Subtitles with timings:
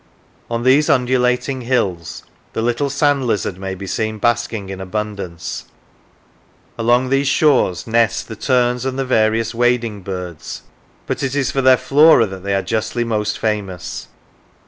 [0.49, 5.65] On these undulating hills the little sand lizard may be seen basking in abundance;
[6.75, 10.63] along these shores nest the terns and the various wading birds;
[11.05, 14.07] but it is for their flora that they are justly most famous.